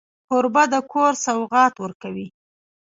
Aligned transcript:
کوربه 0.27 0.63
د 0.71 0.75
کور 0.91 1.13
سوغات 1.25 1.73
ورکوي. 1.83 2.27